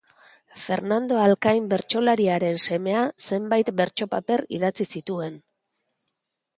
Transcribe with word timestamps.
Fernando 0.61 1.19
Alkain 1.25 1.67
bertsolariaren 1.75 2.59
semea, 2.65 3.05
zenbait 3.29 3.73
bertso-paper 3.83 4.47
idatzi 4.61 4.93
zituen. 4.97 5.41